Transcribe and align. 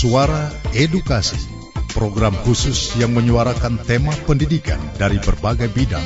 Suara 0.00 0.48
Edukasi, 0.72 1.36
program 1.92 2.32
khusus 2.48 2.96
yang 2.96 3.12
menyuarakan 3.12 3.76
tema 3.84 4.16
pendidikan 4.24 4.80
dari 4.96 5.20
berbagai 5.20 5.68
bidang 5.76 6.00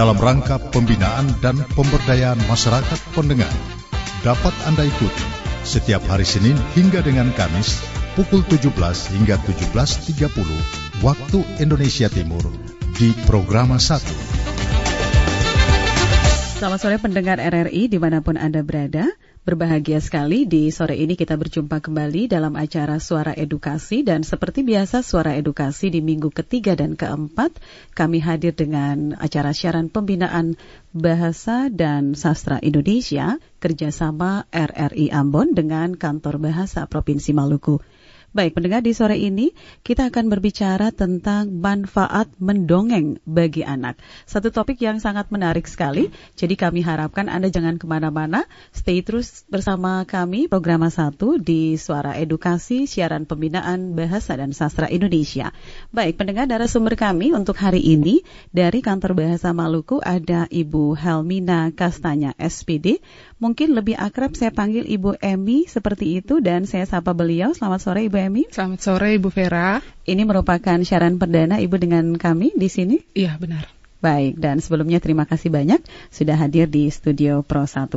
dalam 0.00 0.16
rangka 0.16 0.56
pembinaan 0.72 1.36
dan 1.44 1.60
pemberdayaan 1.76 2.40
masyarakat 2.48 2.96
pendengar. 3.12 3.52
Dapat 4.24 4.56
Anda 4.64 4.88
ikuti 4.88 5.28
setiap 5.60 6.08
hari 6.08 6.24
Senin 6.24 6.56
hingga 6.72 7.04
dengan 7.04 7.28
Kamis 7.36 7.84
pukul 8.16 8.48
17 8.48 8.72
hingga 9.20 9.36
17.30 9.44 11.04
waktu 11.04 11.38
Indonesia 11.60 12.08
Timur 12.08 12.48
di 12.96 13.12
Programa 13.28 13.76
1. 13.76 14.08
Selamat 16.64 16.80
sore 16.80 16.96
pendengar 16.96 17.36
RRI 17.36 17.92
di 17.92 18.00
mana 18.00 18.24
pun 18.24 18.40
Anda 18.40 18.64
berada. 18.64 19.04
Berbahagia 19.48 19.96
sekali 20.04 20.44
di 20.44 20.68
sore 20.68 21.00
ini 21.00 21.16
kita 21.16 21.32
berjumpa 21.32 21.80
kembali 21.80 22.28
dalam 22.28 22.52
acara 22.52 23.00
Suara 23.00 23.32
Edukasi 23.32 24.04
dan 24.04 24.20
seperti 24.20 24.60
biasa 24.60 25.00
Suara 25.00 25.40
Edukasi 25.40 25.88
di 25.88 26.04
minggu 26.04 26.28
ketiga 26.28 26.76
dan 26.76 27.00
keempat 27.00 27.56
kami 27.96 28.20
hadir 28.20 28.52
dengan 28.52 29.16
acara 29.16 29.56
siaran 29.56 29.88
pembinaan 29.88 30.60
Bahasa 30.92 31.72
dan 31.72 32.12
Sastra 32.12 32.60
Indonesia 32.60 33.40
kerjasama 33.56 34.44
RRI 34.52 35.16
Ambon 35.16 35.56
dengan 35.56 35.96
Kantor 35.96 36.44
Bahasa 36.44 36.84
Provinsi 36.84 37.32
Maluku. 37.32 37.80
Baik, 38.38 38.54
pendengar 38.54 38.86
di 38.86 38.94
sore 38.94 39.18
ini 39.18 39.50
kita 39.82 40.14
akan 40.14 40.30
berbicara 40.30 40.94
tentang 40.94 41.58
manfaat 41.58 42.30
mendongeng 42.38 43.18
bagi 43.26 43.66
anak. 43.66 43.98
Satu 44.30 44.54
topik 44.54 44.78
yang 44.78 45.02
sangat 45.02 45.26
menarik 45.34 45.66
sekali, 45.66 46.14
jadi 46.38 46.54
kami 46.54 46.86
harapkan 46.86 47.26
Anda 47.26 47.50
jangan 47.50 47.82
ke 47.82 47.90
mana-mana, 47.90 48.46
stay 48.70 49.02
terus 49.02 49.42
bersama 49.50 50.06
kami 50.06 50.46
program 50.46 50.86
1 50.86 51.18
di 51.42 51.74
Suara 51.82 52.14
Edukasi 52.14 52.86
Siaran 52.86 53.26
Pembinaan 53.26 53.98
Bahasa 53.98 54.38
dan 54.38 54.54
Sastra 54.54 54.86
Indonesia. 54.86 55.50
Baik, 55.90 56.22
pendengar 56.22 56.46
sumber 56.70 56.94
kami 56.94 57.34
untuk 57.34 57.58
hari 57.58 57.82
ini 57.82 58.22
dari 58.54 58.86
Kantor 58.86 59.18
Bahasa 59.18 59.50
Maluku 59.50 59.98
ada 59.98 60.46
Ibu 60.46 60.94
Helmina 60.94 61.74
Kastanya 61.74 62.38
SPD, 62.38 63.02
mungkin 63.42 63.74
lebih 63.74 63.98
akrab 63.98 64.38
saya 64.38 64.54
panggil 64.54 64.86
Ibu 64.86 65.18
Emi 65.26 65.66
seperti 65.66 66.22
itu 66.22 66.38
dan 66.38 66.70
saya 66.70 66.86
sapa 66.86 67.10
beliau. 67.18 67.50
Selamat 67.50 67.82
sore 67.82 68.06
Ibu 68.06 68.14
Emi. 68.14 68.27
Selamat 68.28 68.84
sore 68.84 69.16
Ibu 69.16 69.32
Vera. 69.32 69.80
Ini 70.04 70.28
merupakan 70.28 70.76
siaran 70.84 71.16
perdana 71.16 71.64
Ibu 71.64 71.80
dengan 71.80 72.12
kami 72.12 72.52
di 72.52 72.68
sini? 72.68 73.00
Iya, 73.16 73.40
benar. 73.40 73.72
Baik, 74.04 74.36
dan 74.36 74.60
sebelumnya 74.60 75.00
terima 75.00 75.24
kasih 75.24 75.48
banyak 75.48 75.80
sudah 76.12 76.36
hadir 76.36 76.68
di 76.68 76.92
Studio 76.92 77.40
Pro 77.40 77.64
1. 77.64 77.88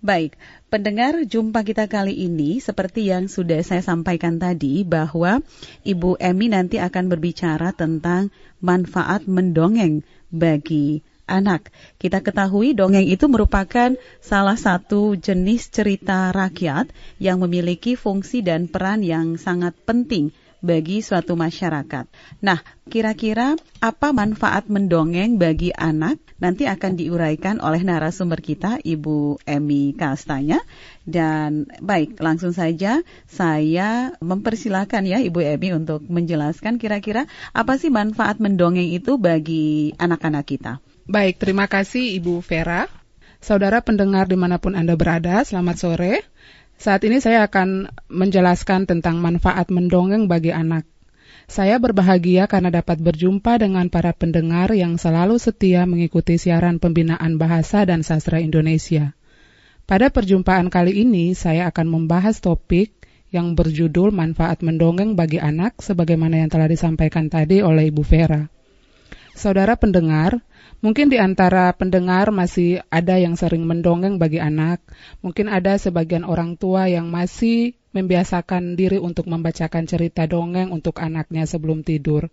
Baik, 0.00 0.40
pendengar 0.72 1.20
jumpa 1.28 1.60
kita 1.60 1.92
kali 1.92 2.24
ini 2.24 2.56
seperti 2.56 3.12
yang 3.12 3.28
sudah 3.28 3.60
saya 3.60 3.84
sampaikan 3.84 4.40
tadi 4.40 4.80
bahwa 4.80 5.44
Ibu 5.84 6.24
Emi 6.24 6.48
nanti 6.48 6.80
akan 6.80 7.12
berbicara 7.12 7.76
tentang 7.76 8.32
manfaat 8.64 9.28
mendongeng 9.28 10.00
bagi 10.32 11.04
anak. 11.26 11.68
Kita 11.98 12.22
ketahui 12.22 12.72
dongeng 12.72 13.04
itu 13.06 13.26
merupakan 13.26 13.92
salah 14.22 14.56
satu 14.56 15.18
jenis 15.18 15.68
cerita 15.68 16.30
rakyat 16.30 16.90
yang 17.18 17.42
memiliki 17.42 17.98
fungsi 17.98 18.40
dan 18.40 18.70
peran 18.70 19.02
yang 19.02 19.36
sangat 19.36 19.74
penting 19.84 20.32
bagi 20.64 21.04
suatu 21.04 21.36
masyarakat. 21.36 22.08
Nah, 22.40 22.58
kira-kira 22.88 23.54
apa 23.78 24.10
manfaat 24.10 24.66
mendongeng 24.66 25.36
bagi 25.36 25.70
anak? 25.70 26.18
Nanti 26.36 26.68
akan 26.68 27.00
diuraikan 27.00 27.64
oleh 27.64 27.80
narasumber 27.80 28.44
kita, 28.44 28.76
Ibu 28.82 29.40
Emi 29.48 29.96
Kastanya. 29.96 30.60
Dan 31.06 31.70
baik, 31.80 32.20
langsung 32.20 32.52
saja 32.52 33.00
saya 33.30 34.12
mempersilahkan 34.20 35.06
ya 35.06 35.22
Ibu 35.22 35.40
Emi 35.40 35.72
untuk 35.72 36.04
menjelaskan 36.04 36.76
kira-kira 36.76 37.24
apa 37.56 37.80
sih 37.80 37.88
manfaat 37.88 38.36
mendongeng 38.42 38.90
itu 38.90 39.16
bagi 39.16 39.96
anak-anak 39.96 40.44
kita. 40.44 40.82
Baik, 41.06 41.38
terima 41.38 41.70
kasih 41.70 42.18
Ibu 42.18 42.42
Vera. 42.42 42.90
Saudara 43.38 43.78
pendengar 43.78 44.26
di 44.26 44.34
mana 44.34 44.58
pun 44.58 44.74
Anda 44.74 44.98
berada, 44.98 45.46
selamat 45.46 45.76
sore. 45.78 46.26
Saat 46.82 47.06
ini 47.06 47.22
saya 47.22 47.46
akan 47.46 47.94
menjelaskan 48.10 48.90
tentang 48.90 49.22
manfaat 49.22 49.70
mendongeng 49.70 50.26
bagi 50.26 50.50
anak. 50.50 50.82
Saya 51.46 51.78
berbahagia 51.78 52.50
karena 52.50 52.74
dapat 52.74 52.98
berjumpa 52.98 53.54
dengan 53.62 53.86
para 53.86 54.10
pendengar 54.10 54.74
yang 54.74 54.98
selalu 54.98 55.38
setia 55.38 55.86
mengikuti 55.86 56.42
siaran 56.42 56.82
pembinaan 56.82 57.38
bahasa 57.38 57.86
dan 57.86 58.02
sastra 58.02 58.42
Indonesia. 58.42 59.14
Pada 59.86 60.10
perjumpaan 60.10 60.74
kali 60.74 61.06
ini, 61.06 61.38
saya 61.38 61.70
akan 61.70 61.86
membahas 61.86 62.42
topik 62.42 63.06
yang 63.30 63.54
berjudul 63.54 64.10
manfaat 64.10 64.58
mendongeng 64.66 65.14
bagi 65.14 65.38
anak 65.38 65.78
sebagaimana 65.78 66.42
yang 66.42 66.50
telah 66.50 66.66
disampaikan 66.66 67.30
tadi 67.30 67.62
oleh 67.62 67.94
Ibu 67.94 68.02
Vera. 68.02 68.50
Saudara 69.36 69.76
pendengar, 69.76 70.40
Mungkin 70.84 71.08
di 71.08 71.16
antara 71.16 71.72
pendengar 71.72 72.28
masih 72.28 72.84
ada 72.92 73.16
yang 73.16 73.34
sering 73.34 73.64
mendongeng 73.64 74.20
bagi 74.20 74.38
anak. 74.38 74.84
Mungkin 75.24 75.48
ada 75.48 75.80
sebagian 75.80 76.22
orang 76.22 76.60
tua 76.60 76.86
yang 76.86 77.08
masih 77.08 77.74
membiasakan 77.96 78.76
diri 78.76 79.00
untuk 79.00 79.24
membacakan 79.24 79.88
cerita 79.88 80.28
dongeng 80.28 80.68
untuk 80.68 81.00
anaknya 81.00 81.48
sebelum 81.48 81.80
tidur. 81.80 82.28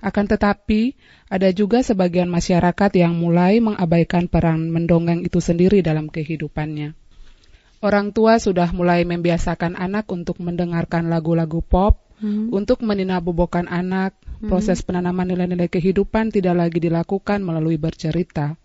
Akan 0.00 0.30
tetapi, 0.30 0.94
ada 1.28 1.50
juga 1.50 1.82
sebagian 1.82 2.30
masyarakat 2.30 2.90
yang 2.94 3.18
mulai 3.18 3.58
mengabaikan 3.58 4.30
peran 4.30 4.70
mendongeng 4.70 5.26
itu 5.26 5.42
sendiri 5.42 5.82
dalam 5.82 6.08
kehidupannya. 6.08 6.94
Orang 7.80 8.12
tua 8.12 8.36
sudah 8.36 8.70
mulai 8.76 9.08
membiasakan 9.08 9.76
anak 9.76 10.08
untuk 10.12 10.36
mendengarkan 10.38 11.08
lagu-lagu 11.08 11.64
pop, 11.64 12.00
hmm. 12.20 12.52
untuk 12.52 12.84
meninabobokan 12.84 13.66
anak. 13.66 14.14
Proses 14.40 14.80
penanaman 14.80 15.28
nilai-nilai 15.28 15.68
kehidupan 15.68 16.32
tidak 16.32 16.56
lagi 16.56 16.80
dilakukan 16.80 17.44
melalui 17.44 17.76
bercerita. 17.76 18.56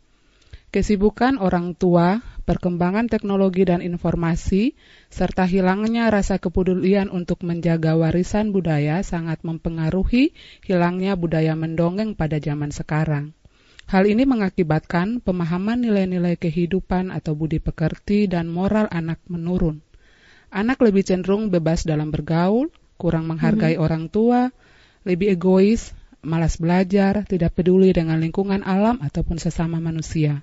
Kesibukan 0.75 1.40
orang 1.40 1.72
tua, 1.72 2.19
perkembangan 2.44 3.08
teknologi 3.08 3.63
dan 3.63 3.80
informasi, 3.80 4.75
serta 5.08 5.47
hilangnya 5.47 6.12
rasa 6.12 6.35
kepedulian 6.35 7.08
untuk 7.08 7.47
menjaga 7.47 7.96
warisan 7.96 8.52
budaya 8.52 9.00
sangat 9.00 9.40
mempengaruhi 9.47 10.35
hilangnya 10.68 11.16
budaya 11.16 11.56
mendongeng 11.56 12.12
pada 12.19 12.44
zaman 12.44 12.75
sekarang. 12.75 13.31
Hal 13.88 14.03
ini 14.09 14.28
mengakibatkan 14.28 15.22
pemahaman 15.22 15.80
nilai-nilai 15.85 16.35
kehidupan 16.35 17.14
atau 17.14 17.38
budi 17.38 17.64
pekerti 17.64 18.25
dan 18.25 18.52
moral 18.52 18.90
anak 18.90 19.24
menurun. 19.31 19.80
Anak 20.50 20.81
lebih 20.84 21.06
cenderung 21.06 21.53
bebas 21.53 21.85
dalam 21.85 22.09
bergaul, 22.09 22.68
kurang 23.00 23.31
menghargai 23.31 23.75
mm 23.75 23.80
-hmm. 23.80 23.85
orang 23.85 24.03
tua, 24.09 24.50
lebih 25.06 25.38
egois, 25.38 25.94
malas 26.26 26.58
belajar, 26.58 27.24
tidak 27.30 27.54
peduli 27.54 27.94
dengan 27.94 28.18
lingkungan 28.18 28.66
alam 28.66 28.98
ataupun 29.00 29.38
sesama 29.38 29.78
manusia 29.78 30.42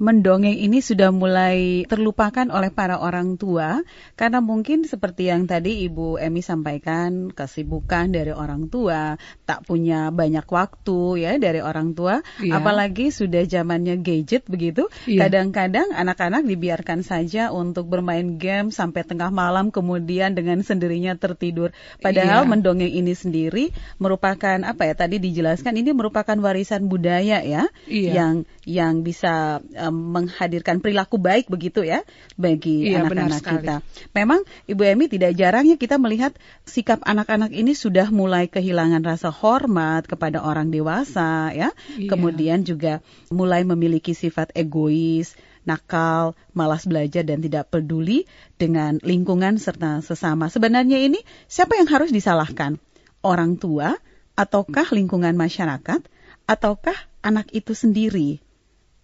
mendongeng 0.00 0.56
ini 0.56 0.80
sudah 0.80 1.12
mulai 1.12 1.84
terlupakan 1.84 2.48
oleh 2.48 2.72
para 2.72 2.96
orang 2.96 3.36
tua 3.36 3.84
karena 4.16 4.40
mungkin 4.40 4.88
seperti 4.88 5.28
yang 5.28 5.44
tadi 5.44 5.84
Ibu 5.84 6.16
Emi 6.16 6.40
sampaikan 6.40 7.28
kesibukan 7.28 8.08
dari 8.08 8.32
orang 8.32 8.72
tua 8.72 9.20
tak 9.44 9.68
punya 9.68 10.08
banyak 10.08 10.48
waktu 10.48 11.28
ya 11.28 11.36
dari 11.36 11.60
orang 11.60 11.92
tua 11.92 12.24
yeah. 12.40 12.56
apalagi 12.56 13.12
sudah 13.12 13.44
zamannya 13.44 14.00
gadget 14.00 14.48
begitu 14.48 14.88
kadang 15.04 15.50
kadang-kadang 15.50 15.92
anak-anak 15.92 16.46
dibiarkan 16.46 17.00
saja 17.02 17.50
untuk 17.50 17.90
bermain 17.90 18.38
game 18.38 18.70
sampai 18.70 19.02
tengah 19.02 19.28
malam 19.28 19.74
kemudian 19.74 20.32
dengan 20.32 20.62
sendirinya 20.62 21.18
tertidur 21.18 21.74
padahal 21.98 22.46
yeah. 22.46 22.50
mendongeng 22.50 22.88
ini 22.92 23.12
sendiri 23.12 23.74
merupakan 23.98 24.62
apa 24.62 24.88
ya 24.88 24.94
tadi 24.94 25.18
dijelaskan 25.18 25.76
ini 25.76 25.90
merupakan 25.92 26.38
warisan 26.40 26.86
budaya 26.86 27.44
ya 27.44 27.68
yeah. 27.90 28.14
yang 28.14 28.34
yang 28.64 29.02
bisa 29.02 29.60
um, 29.90 30.14
menghadirkan 30.14 30.78
perilaku 30.78 31.18
baik 31.18 31.50
begitu 31.50 31.82
ya 31.82 32.06
bagi 32.38 32.94
iya, 32.94 33.02
anak-anak 33.02 33.42
kita. 33.42 33.76
Memang 34.14 34.46
Ibu 34.70 34.82
Emi 34.86 35.10
tidak 35.10 35.34
jarang 35.36 35.66
ya 35.66 35.76
kita 35.76 35.98
melihat 35.98 36.32
sikap 36.64 37.02
anak-anak 37.02 37.50
ini 37.50 37.74
sudah 37.74 38.08
mulai 38.08 38.46
kehilangan 38.46 39.02
rasa 39.02 39.28
hormat 39.34 40.06
kepada 40.06 40.40
orang 40.40 40.70
dewasa 40.70 41.50
ya. 41.50 41.74
Iya. 41.98 42.08
Kemudian 42.08 42.62
juga 42.62 43.02
mulai 43.28 43.66
memiliki 43.66 44.14
sifat 44.14 44.54
egois, 44.54 45.34
nakal, 45.68 46.38
malas 46.56 46.88
belajar 46.88 47.26
dan 47.26 47.44
tidak 47.44 47.68
peduli 47.68 48.24
dengan 48.56 48.96
lingkungan 49.02 49.60
serta 49.60 50.00
sesama. 50.00 50.48
Sebenarnya 50.48 50.96
ini 51.02 51.20
siapa 51.50 51.76
yang 51.76 51.90
harus 51.90 52.14
disalahkan? 52.14 52.80
Orang 53.20 53.60
tua 53.60 54.00
ataukah 54.32 54.88
lingkungan 54.96 55.36
masyarakat 55.36 56.00
ataukah 56.48 56.96
anak 57.20 57.52
itu 57.52 57.76
sendiri? 57.76 58.40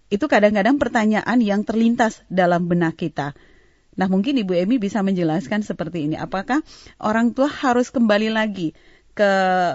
Itu 0.07 0.31
kadang-kadang 0.31 0.79
pertanyaan 0.79 1.39
yang 1.43 1.67
terlintas 1.67 2.23
dalam 2.31 2.71
benak 2.71 2.95
kita. 2.99 3.35
Nah, 3.97 4.07
mungkin 4.13 4.37
Ibu 4.37 4.53
Emi 4.53 4.77
bisa 4.77 5.01
menjelaskan 5.01 5.65
seperti 5.65 6.05
ini. 6.07 6.21
Apakah 6.21 6.61
orang 7.01 7.33
tua 7.33 7.49
harus 7.49 7.89
kembali 7.89 8.29
lagi 8.29 8.77
ke 9.17 9.31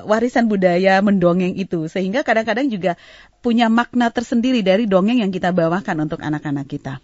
warisan 0.05 0.45
budaya 0.45 1.01
mendongeng 1.01 1.57
itu 1.57 1.89
sehingga 1.89 2.21
kadang-kadang 2.21 2.69
juga 2.69 2.93
punya 3.41 3.73
makna 3.73 4.13
tersendiri 4.13 4.61
dari 4.61 4.85
dongeng 4.85 5.25
yang 5.25 5.33
kita 5.33 5.49
bawakan 5.49 6.05
untuk 6.05 6.21
anak-anak 6.21 6.69
kita. 6.69 7.01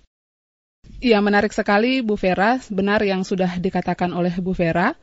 Iya, 1.01 1.18
menarik 1.25 1.50
sekali 1.50 2.06
Bu 2.06 2.13
Vera. 2.13 2.62
Benar 2.69 3.01
yang 3.01 3.25
sudah 3.25 3.57
dikatakan 3.57 4.13
oleh 4.13 4.38
Bu 4.38 4.53
Vera. 4.53 4.94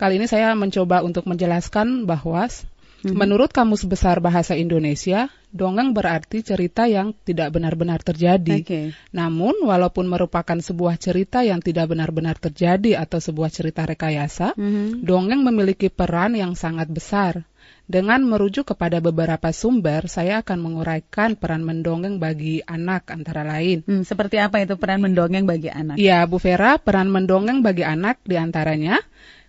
kali 0.00 0.16
ini 0.16 0.30
saya 0.30 0.54
mencoba 0.54 1.04
untuk 1.04 1.26
menjelaskan 1.28 2.08
bahwa 2.08 2.48
hmm. 2.48 3.12
menurut 3.12 3.50
Kamus 3.52 3.84
Besar 3.84 4.22
Bahasa 4.24 4.54
Indonesia, 4.54 5.28
dongeng 5.48 5.96
berarti 5.96 6.44
cerita 6.44 6.84
yang 6.84 7.16
tidak 7.24 7.56
benar-benar 7.56 8.04
terjadi. 8.04 8.60
Oke. 8.60 8.82
Namun, 9.10 9.64
walaupun 9.64 10.04
merupakan 10.06 10.56
sebuah 10.60 11.00
cerita 11.00 11.40
yang 11.44 11.64
tidak 11.64 11.90
benar-benar 11.90 12.36
terjadi 12.36 13.00
atau 13.00 13.18
sebuah 13.18 13.48
cerita 13.48 13.84
rekayasa, 13.88 14.54
Mhm. 14.54 15.02
dongeng 15.04 15.40
memiliki 15.42 15.88
peran 15.88 16.36
yang 16.36 16.52
sangat 16.52 16.88
besar. 16.92 17.48
Dengan 17.88 18.20
merujuk 18.20 18.68
kepada 18.68 19.00
beberapa 19.00 19.48
sumber, 19.48 20.12
saya 20.12 20.44
akan 20.44 20.60
menguraikan 20.60 21.40
peran 21.40 21.64
mendongeng 21.64 22.20
bagi 22.20 22.60
anak 22.68 23.08
antara 23.08 23.48
lain. 23.48 23.80
Hmm, 23.88 24.04
seperti 24.04 24.36
apa 24.36 24.60
itu 24.60 24.76
peran 24.76 25.00
mendongeng 25.00 25.48
bagi 25.48 25.72
anak? 25.72 25.96
Ya, 25.96 26.20
Bu 26.28 26.36
Vera, 26.36 26.76
peran 26.76 27.08
mendongeng 27.08 27.64
bagi 27.64 27.88
anak 27.88 28.20
di 28.28 28.36
antaranya 28.36 29.00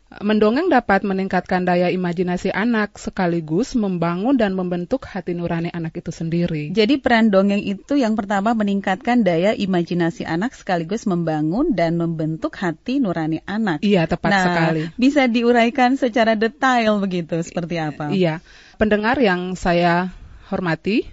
Mendongeng 0.10 0.74
dapat 0.74 1.06
meningkatkan 1.06 1.70
daya 1.70 1.94
imajinasi 1.94 2.50
anak 2.50 2.98
sekaligus 2.98 3.78
membangun 3.78 4.42
dan 4.42 4.58
membentuk 4.58 5.06
hati 5.06 5.38
nurani 5.38 5.70
anak 5.70 6.02
itu 6.02 6.10
sendiri. 6.10 6.74
Jadi 6.74 6.98
peran 6.98 7.30
dongeng 7.30 7.62
itu 7.62 7.94
yang 7.94 8.18
pertama 8.18 8.58
meningkatkan 8.58 9.22
daya 9.22 9.54
imajinasi 9.54 10.26
anak 10.26 10.58
sekaligus 10.58 11.06
membangun 11.06 11.78
dan 11.78 11.94
membentuk 11.94 12.58
hati 12.58 12.98
nurani 12.98 13.46
anak. 13.46 13.86
Iya, 13.86 14.10
tepat 14.10 14.32
nah, 14.34 14.44
sekali. 14.50 14.82
bisa 14.98 15.30
diuraikan 15.30 15.94
secara 15.94 16.34
detail 16.34 16.98
begitu 16.98 17.38
seperti 17.46 17.78
apa? 17.78 18.10
Iya, 18.10 18.42
pendengar 18.82 19.14
yang 19.22 19.54
saya 19.54 20.10
hormati, 20.50 21.06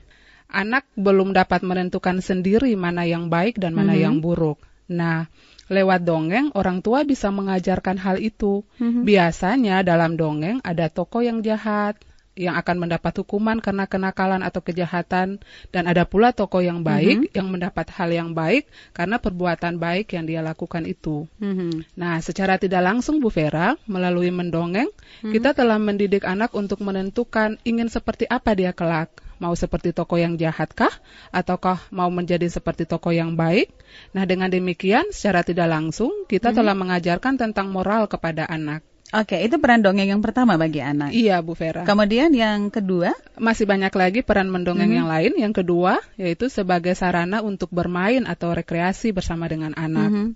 anak 0.49 0.89
belum 0.97 1.37
dapat 1.37 1.61
menentukan 1.69 2.25
sendiri 2.25 2.73
mana 2.81 3.05
yang 3.05 3.29
baik 3.29 3.61
dan 3.61 3.77
mana 3.77 3.93
Mhm. 3.93 4.01
yang 4.01 4.17
buruk. 4.25 4.57
Nah, 4.87 5.27
lewat 5.67 6.07
dongeng 6.07 6.55
orang 6.55 6.79
tua 6.79 7.03
bisa 7.03 7.35
mengajarkan 7.35 7.99
hal 7.99 8.23
itu. 8.23 8.63
Mhm. 8.79 9.03
Biasanya 9.03 9.83
dalam 9.83 10.15
dongeng 10.15 10.63
ada 10.63 10.87
tokoh 10.87 11.27
yang 11.27 11.43
jahat 11.43 11.99
yang 12.37 12.55
akan 12.55 12.87
mendapat 12.87 13.17
hukuman 13.25 13.59
karena 13.65 13.89
kenakalan 13.89 14.45
atau 14.45 14.61
kejahatan 14.61 15.41
dan 15.73 15.83
ada 15.89 16.05
pula 16.05 16.37
tokoh 16.37 16.61
yang 16.61 16.85
baik 16.85 17.33
yang 17.33 17.49
mendapat 17.49 17.89
hal 17.97 18.13
yang 18.13 18.37
baik 18.37 18.69
karena 18.93 19.17
perbuatan 19.17 19.81
baik 19.81 20.13
yang 20.13 20.29
dia 20.29 20.45
lakukan 20.45 20.85
itu. 20.85 21.25
Mhm. 21.41 21.97
Nah, 21.97 22.21
secara 22.21 22.61
tidak 22.61 22.85
langsung 22.85 23.19
Bu 23.19 23.33
Vera, 23.33 23.75
melalui 23.89 24.29
mendongeng, 24.29 24.93
kita 25.25 25.57
telah 25.57 25.81
mendidik 25.81 26.29
anak 26.29 26.53
untuk 26.53 26.85
menentukan 26.85 27.57
ingin 27.65 27.89
seperti 27.89 28.29
apa 28.29 28.53
dia 28.53 28.77
kelak. 28.77 29.09
Mau 29.37 29.53
seperti 29.53 29.93
tokoh 29.93 30.17
yang 30.17 30.41
jahatkah? 30.41 30.93
Ataukah 31.29 31.93
mau 31.93 32.09
menjadi 32.09 32.49
seperti 32.49 32.89
tokoh 32.89 33.13
yang 33.13 33.37
baik? 33.37 33.69
Nah, 34.17 34.25
dengan 34.25 34.49
demikian, 34.49 35.13
secara 35.13 35.45
tidak 35.45 35.69
langsung, 35.69 36.25
kita 36.25 36.57
telah 36.57 36.73
mengajarkan 36.73 37.37
tentang 37.37 37.69
moral 37.69 38.09
kepada 38.09 38.49
anak. 38.49 38.81
Oke, 39.15 39.39
itu 39.39 39.55
peran 39.63 39.87
dongeng 39.87 40.11
yang 40.11 40.23
pertama 40.25 40.59
bagi 40.59 40.83
anak. 40.83 41.15
Iya, 41.15 41.39
Bu 41.39 41.55
Vera. 41.55 41.87
Kemudian 41.87 42.35
yang 42.35 42.75
kedua, 42.75 43.15
Masih 43.37 43.69
banyak 43.69 43.93
lagi 43.93 44.21
peran 44.25 44.49
mendongeng 44.49 44.89
Mhm. 44.89 44.97
yang 44.97 45.09
lain. 45.13 45.33
Yang 45.37 45.55
kedua, 45.63 46.01
yaitu 46.17 46.49
sebagai 46.49 46.97
sarana 46.97 47.45
untuk 47.45 47.69
bermain 47.69 48.25
atau 48.25 48.57
rekreasi 48.57 49.13
bersama 49.13 49.45
dengan 49.45 49.77
anak. 49.77 50.09
Mhm. 50.09 50.27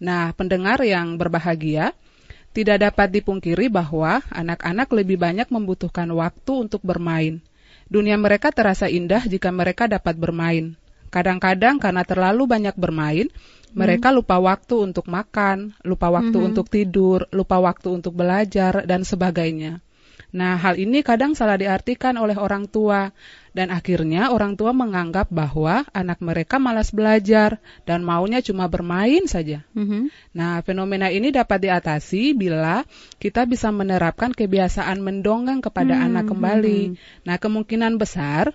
Nah, 0.00 0.32
pendengar 0.32 0.80
yang 0.80 1.20
berbahagia, 1.20 1.92
tidak 2.56 2.80
dapat 2.80 3.12
dipungkiri 3.12 3.68
bahwa 3.68 4.24
anak-anak 4.32 4.88
lebih 4.96 5.20
banyak 5.20 5.52
membutuhkan 5.52 6.08
waktu 6.16 6.52
untuk 6.56 6.80
bermain. 6.80 7.44
Dunia 7.92 8.16
mereka 8.16 8.48
terasa 8.48 8.88
indah 8.88 9.20
jika 9.28 9.52
mereka 9.52 9.84
dapat 9.84 10.16
bermain. 10.16 10.74
Kadang-kadang 11.12 11.76
karena 11.76 12.02
terlalu 12.02 12.48
banyak 12.48 12.74
bermain, 12.74 13.28
mereka 13.72 14.14
lupa 14.14 14.38
waktu 14.38 14.78
untuk 14.78 15.08
makan, 15.10 15.74
lupa 15.82 16.12
waktu 16.12 16.36
Mhm. 16.36 16.48
untuk 16.52 16.66
tidur, 16.70 17.26
lupa 17.34 17.58
waktu 17.58 17.88
untuk 17.90 18.14
belajar, 18.14 18.86
dan 18.86 19.02
sebagainya. 19.02 19.80
Nah, 20.36 20.58
hal 20.58 20.76
ini 20.76 21.00
kadang 21.00 21.32
salah 21.32 21.56
diartikan 21.56 22.18
oleh 22.20 22.36
orang 22.36 22.68
tua, 22.68 23.14
dan 23.56 23.72
akhirnya 23.72 24.28
orang 24.36 24.52
tua 24.52 24.76
menganggap 24.76 25.32
bahwa 25.32 25.88
anak 25.96 26.20
mereka 26.20 26.60
malas 26.60 26.92
belajar 26.92 27.56
dan 27.88 28.04
maunya 28.04 28.44
cuma 28.44 28.68
bermain 28.68 29.24
saja. 29.24 29.64
Mhm. 29.72 30.12
Nah, 30.36 30.60
fenomena 30.60 31.08
ini 31.08 31.32
dapat 31.32 31.64
diatasi 31.64 32.36
bila 32.36 32.84
kita 33.16 33.48
bisa 33.48 33.72
menerapkan 33.72 34.36
kebiasaan 34.36 35.00
mendongeng 35.00 35.64
kepada 35.64 35.96
Hmm, 35.96 36.04
anak 36.12 36.24
kembali. 36.28 36.80
hmm. 36.92 37.24
Nah, 37.24 37.36
kemungkinan 37.40 37.96
besar 37.96 38.52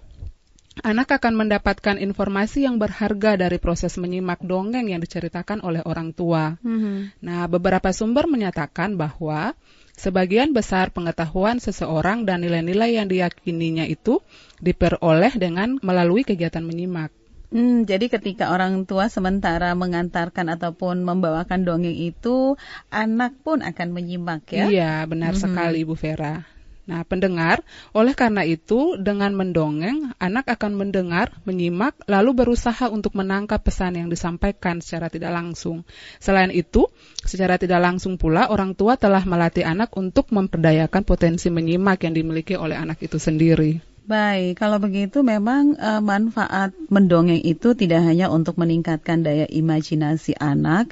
anak 0.80 1.20
akan 1.20 1.36
mendapatkan 1.36 2.00
informasi 2.00 2.64
yang 2.64 2.80
berharga 2.80 3.36
dari 3.36 3.60
proses 3.60 4.00
menyimak 4.00 4.40
dongeng 4.40 4.88
yang 4.88 5.04
diceritakan 5.04 5.60
oleh 5.60 5.84
orang 5.84 6.16
tua. 6.16 6.56
Mhm. 6.64 7.20
Nah, 7.20 7.44
beberapa 7.52 7.92
sumber 7.92 8.32
menyatakan 8.32 8.96
bahwa 8.96 9.52
sebagian 10.00 10.56
besar 10.56 10.96
pengetahuan 10.96 11.60
seseorang 11.60 12.24
dan 12.24 12.48
nilai-nilai 12.48 12.96
yang 12.96 13.12
diyakininya 13.12 13.84
itu 13.84 14.24
diperoleh 14.64 15.36
dengan 15.36 15.76
melalui 15.84 16.24
kegiatan 16.24 16.64
menyimak. 16.64 17.12
Hmm, 17.52 17.84
jadi 17.84 18.08
ketika 18.08 18.56
orang 18.56 18.88
tua 18.88 19.12
sementara 19.12 19.76
mengantarkan 19.76 20.56
ataupun 20.56 21.04
membawakan 21.04 21.68
dongeng 21.68 22.00
itu, 22.00 22.56
anak 22.88 23.36
pun 23.44 23.60
akan 23.60 23.92
menyimak 23.92 24.48
ya. 24.48 24.72
Iya, 24.72 24.94
benar 25.04 25.36
Mhm. 25.36 25.42
sekali 25.44 25.84
Bu 25.84 26.00
Vera. 26.00 26.48
Nah, 26.92 27.08
pendengar, 27.08 27.64
oleh 27.96 28.12
karena 28.12 28.44
itu 28.44 29.00
dengan 29.00 29.32
mendongeng, 29.32 30.12
anak 30.20 30.60
akan 30.60 30.76
mendengar, 30.76 31.32
menyimak, 31.48 31.96
lalu 32.04 32.36
berusaha 32.36 32.92
untuk 32.92 33.16
menangkap 33.16 33.64
pesan 33.64 33.96
yang 33.96 34.12
disampaikan 34.12 34.84
secara 34.84 35.08
tidak 35.08 35.32
langsung. 35.32 35.88
Selain 36.20 36.52
itu, 36.52 36.92
secara 37.24 37.56
tidak 37.56 37.80
langsung 37.80 38.20
pula 38.20 38.52
orang 38.52 38.76
tua 38.76 39.00
telah 39.00 39.24
melatih 39.24 39.64
anak 39.64 39.96
untuk 39.96 40.36
memperdayakan 40.36 41.08
potensi 41.08 41.48
menyimak 41.48 42.04
yang 42.04 42.12
dimiliki 42.12 42.60
oleh 42.60 42.76
anak 42.76 43.00
itu 43.00 43.16
sendiri. 43.16 43.80
Baik, 44.02 44.60
kalau 44.60 44.76
begitu 44.84 45.24
memang 45.24 45.80
eh, 45.80 46.04
manfaat 46.04 46.76
mendongeng 46.92 47.40
itu 47.40 47.72
tidak 47.72 48.04
hanya 48.04 48.28
untuk 48.28 48.60
meningkatkan 48.60 49.24
daya 49.24 49.48
imajinasi 49.48 50.36
anak 50.36 50.92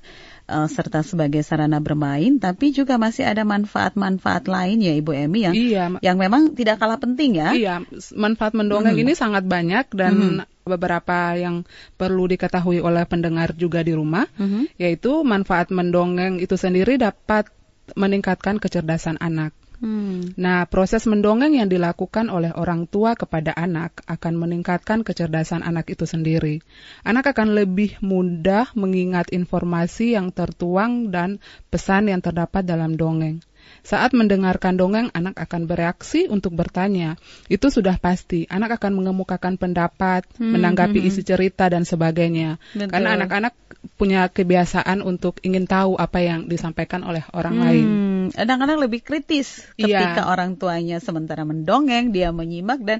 eh, 0.50 0.68
serta 0.68 1.06
sebagai 1.06 1.46
sarana 1.46 1.78
bermain, 1.78 2.42
tapi 2.42 2.74
juga 2.74 2.98
masih 2.98 3.30
ada 3.30 3.46
manfaat-manfaat 3.46 4.50
lain 4.50 4.82
ya 4.82 4.98
Ibu 4.98 5.12
Emi 5.14 5.40
yang 5.46 5.56
Iya, 5.56 5.84
yang 6.02 6.18
memang 6.18 6.58
tidak 6.58 6.82
kalah 6.82 6.98
penting 6.98 7.38
ya. 7.38 7.54
Iya, 7.54 7.86
manfaat 8.18 8.58
mendongeng 8.58 8.98
Mhm. 8.98 9.04
ini 9.06 9.14
sangat 9.14 9.46
banyak 9.46 9.94
dan 9.94 10.42
beberapa 10.66 11.34
yang 11.38 11.66
perlu 11.98 12.30
diketahui 12.30 12.82
oleh 12.82 13.06
pendengar 13.06 13.54
juga 13.54 13.86
di 13.86 13.94
rumah, 13.94 14.26
Mhm. 14.38 14.78
yaitu 14.82 15.22
manfaat 15.22 15.70
mendongeng 15.70 16.42
itu 16.42 16.58
sendiri 16.58 16.98
dapat 16.98 17.50
meningkatkan 17.94 18.58
kecerdasan 18.58 19.18
anak. 19.22 19.54
Hmm. 19.80 20.36
Nah, 20.36 20.68
proses 20.68 21.08
mendongeng 21.08 21.56
yang 21.56 21.72
dilakukan 21.72 22.28
oleh 22.28 22.52
orang 22.52 22.84
tua 22.84 23.16
kepada 23.16 23.56
anak 23.56 24.04
akan 24.12 24.36
meningkatkan 24.36 25.08
kecerdasan 25.08 25.64
anak 25.64 25.88
itu 25.88 26.04
sendiri. 26.04 26.60
Anak 27.08 27.32
akan 27.32 27.56
lebih 27.56 27.96
mudah 28.04 28.76
mengingat 28.76 29.32
informasi 29.32 30.20
yang 30.20 30.36
tertuang 30.36 31.16
dan 31.16 31.40
pesan 31.72 32.12
yang 32.12 32.20
terdapat 32.20 32.68
dalam 32.68 33.00
dongeng. 33.00 33.40
Saat 33.80 34.12
mendengarkan 34.14 34.76
dongeng, 34.76 35.10
anak 35.16 35.40
akan 35.40 35.66
bereaksi 35.66 36.28
untuk 36.28 36.54
bertanya. 36.54 37.16
Itu 37.48 37.72
sudah 37.72 37.96
pasti. 37.98 38.46
Anak 38.52 38.78
akan 38.82 39.00
mengemukakan 39.00 39.56
pendapat, 39.56 40.28
Hmm, 40.38 40.56
menanggapi 40.56 41.00
hmm, 41.00 41.10
isi 41.10 41.22
cerita 41.24 41.72
dan 41.72 41.88
sebagainya. 41.88 42.60
Betul. 42.76 42.92
Karena 42.92 43.10
anak-anak 43.16 43.54
punya 43.96 44.28
kebiasaan 44.28 45.00
untuk 45.00 45.40
ingin 45.42 45.64
tahu 45.64 45.96
apa 45.96 46.20
yang 46.20 46.52
disampaikan 46.52 47.02
oleh 47.08 47.24
orang 47.32 47.56
lain. 47.60 47.88
Hmm, 47.88 48.26
anak-anak 48.36 48.78
lebih 48.90 49.02
kritis 49.02 49.64
ketika 49.80 50.24
Iya. 50.24 50.28
orang 50.28 50.60
tuanya 50.60 51.00
sementara 51.00 51.48
mendongeng, 51.48 52.12
dia 52.12 52.30
menyimak 52.36 52.84
dan 52.84 53.00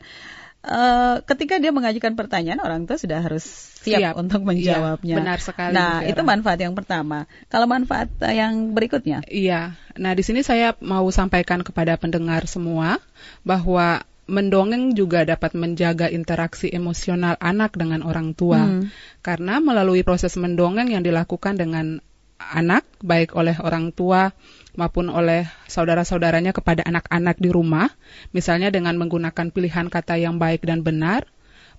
eh, 0.64 1.16
ketika 1.24 1.56
dia 1.62 1.72
mengajukan 1.72 2.14
pertanyaan, 2.20 2.60
orang 2.60 2.84
tua 2.88 3.00
sudah 3.00 3.20
harus 3.24 3.44
siap, 3.80 4.00
Siap. 4.00 4.16
untuk 4.20 4.44
menjawabnya. 4.44 5.16
Iya, 5.16 5.20
benar 5.24 5.40
sekali, 5.40 5.72
Nah, 5.72 6.04
Vera. 6.04 6.10
itu 6.12 6.22
manfaat 6.24 6.60
yang 6.60 6.76
pertama. 6.76 7.26
Kalau 7.48 7.66
manfaat 7.66 8.12
eh, 8.24 8.40
yang 8.40 8.76
berikutnya, 8.76 9.24
Iya. 9.28 9.80
Nah, 10.00 10.12
di 10.16 10.24
sini 10.24 10.44
saya 10.44 10.76
mau 10.80 11.08
sampaikan 11.12 11.64
kepada 11.64 11.96
pendengar 12.00 12.48
semua 12.48 13.00
bahwa 13.44 14.04
mendongeng 14.30 14.94
juga 14.94 15.26
dapat 15.26 15.58
menjaga 15.58 16.08
interaksi 16.08 16.70
emosional 16.70 17.36
anak 17.42 17.74
dengan 17.76 18.06
orang 18.06 18.38
tua. 18.38 18.62
Hmm. 18.62 18.94
Karena 19.26 19.58
melalui 19.58 20.06
proses 20.06 20.38
mendongeng 20.38 20.94
yang 20.94 21.02
dilakukan 21.02 21.58
dengan 21.58 22.00
anak, 22.40 22.88
baik 23.04 23.36
oleh 23.36 23.60
orang 23.60 23.92
tua 23.92 24.32
maupun 24.80 25.12
oleh 25.12 25.46
saudara-saudaranya 25.68 26.56
kepada 26.56 26.88
anak-anak 26.88 27.36
di 27.38 27.52
rumah, 27.52 27.92
misalnya 28.32 28.72
dengan 28.72 28.96
menggunakan 28.96 29.52
pilihan 29.52 29.92
kata 29.92 30.16
yang 30.16 30.40
baik 30.40 30.64
dan 30.64 30.82
benar, 30.82 31.28